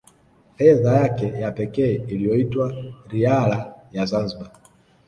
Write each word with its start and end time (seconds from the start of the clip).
Fedha 0.57 0.91
yake 0.97 1.25
ya 1.27 1.51
pekee 1.51 1.93
iliyoitwa 1.95 2.73
Riala 3.09 3.73
ya 3.91 4.05
Zanzibar 4.05 4.51